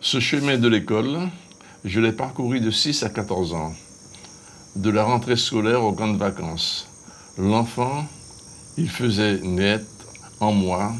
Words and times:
Ce 0.00 0.20
chemin 0.20 0.58
de 0.58 0.68
l'école, 0.68 1.18
je 1.84 1.98
l'ai 1.98 2.12
parcouru 2.12 2.60
de 2.60 2.70
6 2.70 3.02
à 3.02 3.08
14 3.08 3.52
ans, 3.54 3.72
de 4.76 4.90
la 4.90 5.02
rentrée 5.02 5.36
scolaire 5.36 5.82
aux 5.82 5.92
grandes 5.92 6.18
vacances. 6.18 6.88
L'enfant, 7.36 8.06
il 8.76 8.88
faisait 8.88 9.40
naître 9.40 9.86
en 10.38 10.52
moi 10.52 10.92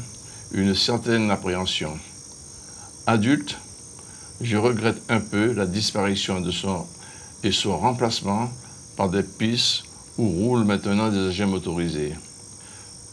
une 0.51 0.75
certaine 0.75 1.31
appréhension. 1.31 1.97
Adulte, 3.07 3.57
je 4.41 4.57
regrette 4.57 5.01
un 5.07 5.21
peu 5.21 5.53
la 5.53 5.65
disparition 5.65 6.41
de 6.41 6.51
son 6.51 6.85
et 7.43 7.53
son 7.53 7.77
remplacement 7.77 8.49
par 8.97 9.09
des 9.09 9.23
pistes 9.23 9.83
où 10.17 10.27
roulent 10.27 10.65
maintenant 10.65 11.09
des 11.09 11.29
agents 11.29 11.47
motorisés. 11.47 12.15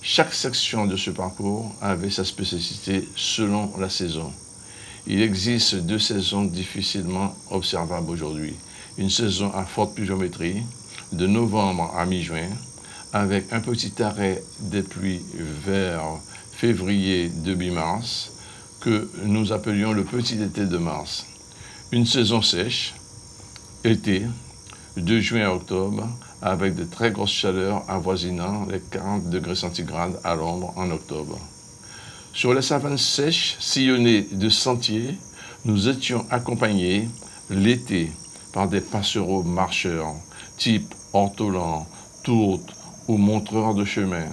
Chaque 0.09 0.35
section 0.35 0.87
de 0.87 0.97
ce 0.97 1.11
parcours 1.11 1.75
avait 1.83 2.13
sa 2.13 2.25
spécificité 2.25 3.09
selon 3.17 3.77
la 3.77 3.89
saison. 3.89 4.33
Il 5.09 5.21
existe 5.21 5.75
deux 5.75 5.99
saisons 5.99 6.45
difficilement 6.45 7.35
observables 7.51 8.09
aujourd'hui. 8.09 8.55
Une 8.99 9.11
saison 9.11 9.53
à 9.53 9.65
forte 9.65 9.97
pluviométrie, 9.97 10.63
de 11.11 11.27
novembre 11.27 11.93
à 11.97 12.07
mi-juin, 12.07 12.51
avec 13.13 13.53
un 13.53 13.59
petit 13.59 14.01
arrêt 14.01 14.41
des 14.61 14.83
pluies 14.83 15.23
vers 15.67 16.05
février 16.53 17.29
début 17.29 17.73
mars, 17.73 18.31
que 18.81 19.11
nous 19.25 19.53
appelions 19.53 19.93
le 19.93 20.05
petit 20.05 20.41
été 20.41 20.67
de 20.67 20.79
mars. 20.79 21.27
Une 21.91 22.07
saison 22.07 22.43
sèche, 22.43 22.95
été, 23.83 24.23
de 24.97 25.21
juin 25.21 25.47
à 25.47 25.53
octobre, 25.53 26.09
avec 26.43 26.75
de 26.75 26.85
très 26.85 27.11
grosses 27.11 27.33
chaleurs 27.33 27.85
avoisinant 27.89 28.67
les 28.71 28.81
40 28.81 29.31
degrés 29.31 29.55
centigrades 29.55 30.19
à 30.25 30.35
l'ombre 30.35 30.73
en 30.77 30.91
octobre. 30.91 31.39
Sur 32.33 32.55
les 32.55 32.63
savanes 32.63 32.99
sèches, 32.99 33.57
sillonnées 33.61 34.27
de 34.33 34.49
sentiers, 34.49 35.19
nous 35.65 35.89
étions 35.89 36.25
accompagnés 36.31 37.09
l'été 37.51 38.11
par 38.53 38.69
des 38.69 38.81
passereaux 38.81 39.43
marcheurs, 39.43 40.15
type 40.57 40.95
ortolans, 41.13 41.87
tourtes 42.23 42.75
ou 43.09 43.17
montreurs 43.17 43.75
de 43.75 43.85
chemin, 43.85 44.27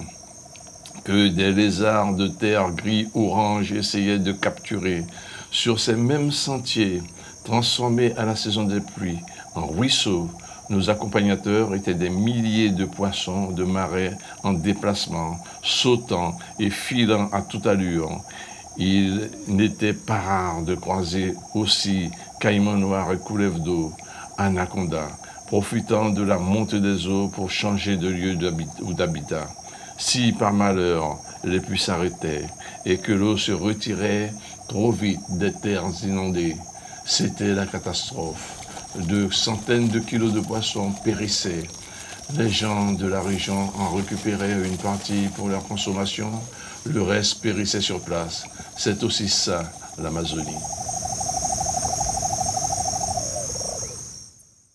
que 1.04 1.28
des 1.28 1.52
lézards 1.52 2.14
de 2.14 2.28
terre 2.28 2.72
gris-orange 2.72 3.72
essayaient 3.74 4.20
de 4.20 4.32
capturer 4.32 5.04
sur 5.52 5.80
ces 5.80 5.96
mêmes 5.96 6.32
sentiers 6.32 7.02
transformés 7.44 8.14
à 8.16 8.26
la 8.26 8.36
saison 8.36 8.64
des 8.64 8.80
pluies 8.80 9.20
en 9.56 9.68
ruisseaux 9.68 10.30
nos 10.70 10.90
accompagnateurs 10.90 11.76
étaient 11.76 11.94
des 11.94 12.10
milliers 12.10 12.70
de 12.70 12.86
poissons 12.86 13.52
de 13.52 13.64
marais 13.64 14.18
en 14.44 14.54
déplacement, 14.54 15.38
sautant 15.62 16.38
et 16.60 16.70
filant 16.70 17.30
à 17.32 17.42
toute 17.42 17.68
allure. 17.68 18.22
Il 18.78 19.30
n'était 19.48 19.94
pas 19.94 20.20
rare 20.20 20.62
de 20.64 20.76
croiser 20.76 21.36
aussi 21.54 22.10
caïmans 22.40 22.78
noirs 22.78 23.12
et 23.12 23.18
couleuvres 23.18 23.60
d'eau, 23.60 23.92
anacondas, 24.38 25.12
profitant 25.48 26.10
de 26.10 26.24
la 26.24 26.40
montée 26.40 26.80
des 26.80 27.08
eaux 27.08 27.28
pour 27.28 27.52
changer 27.52 27.98
de 27.98 28.08
lieu 28.08 28.38
ou 28.82 28.94
d'habitat. 28.94 29.48
Si 29.98 30.32
par 30.32 30.54
malheur 30.54 31.20
les 31.44 31.60
puits 31.60 31.80
s'arrêtaient 31.80 32.48
et 32.86 32.98
que 32.98 33.12
l'eau 33.12 33.38
se 33.38 33.52
retirait 33.52 34.34
trop 34.68 34.92
vite 34.92 35.22
des 35.30 35.54
terres 35.54 35.92
inondées, 36.04 36.58
c'était 37.06 37.54
la 37.54 37.68
catastrophe 37.68 38.64
de 38.96 39.30
centaines 39.32 39.90
de 39.90 40.00
kilos 40.00 40.34
de 40.34 40.40
poissons 40.40 40.92
périssaient. 41.04 41.68
Les 42.38 42.50
gens 42.50 42.94
de 42.94 43.08
la 43.08 43.22
région 43.22 43.70
en 43.78 43.96
récupéraient 43.96 44.66
une 44.66 44.78
partie 44.78 45.28
pour 45.36 45.50
leur 45.50 45.64
consommation, 45.64 46.32
le 46.86 47.02
reste 47.02 47.42
périssait 47.42 47.82
sur 47.82 48.00
place. 48.00 48.46
C'est 48.78 49.04
aussi 49.04 49.30
ça, 49.30 49.72
l'Amazonie. 50.02 50.58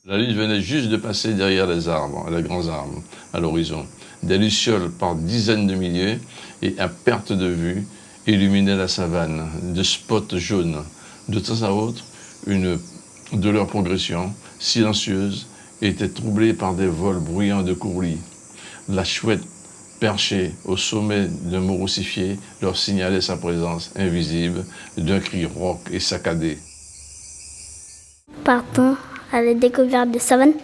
La 0.05 0.17
lune 0.17 0.35
venait 0.35 0.63
juste 0.63 0.89
de 0.89 0.97
passer 0.97 1.35
derrière 1.35 1.67
les 1.67 1.89
arbres, 1.89 2.31
les 2.31 2.43
grands 2.43 2.67
arbres, 2.69 3.03
à 3.34 3.41
l'horizon. 3.41 3.87
Des 4.23 4.39
lucioles 4.39 4.91
par 4.91 5.15
dizaines 5.15 5.67
de 5.67 5.75
milliers 5.75 6.19
et 6.62 6.78
à 6.78 6.89
perte 6.89 7.33
de 7.33 7.47
vue 7.47 7.87
illuminaient 8.27 8.77
la 8.77 8.89
savane 8.89 9.49
de 9.75 9.83
spots 9.83 10.39
jaunes. 10.39 10.83
De 11.28 11.39
temps 11.41 11.62
à 11.62 11.71
autre, 11.71 12.05
une 12.47 12.78
de 13.33 13.50
leur 13.50 13.66
progression, 13.66 14.33
silencieuse, 14.59 15.47
était 15.83 16.09
troublée 16.09 16.55
par 16.55 16.75
des 16.75 16.87
vols 16.87 17.21
bruyants 17.21 17.62
de 17.62 17.75
courlis. 17.75 18.19
La 18.89 19.05
chouette, 19.05 19.43
perchée 20.00 20.53
au 20.65 20.77
sommet 20.77 21.27
d'un 21.28 21.61
morocifié, 21.61 22.39
leur 22.62 22.77
signalait 22.77 23.21
sa 23.21 23.37
présence 23.37 23.91
invisible 23.97 24.65
d'un 24.97 25.21
cri 25.21 25.47
rauque 25.47 25.89
et 25.93 26.00
saccadé. 26.00 26.59
Partons 28.44 28.97
à 29.33 29.43
découverte 29.55 30.10
des 30.10 30.19
savanes. 30.19 30.55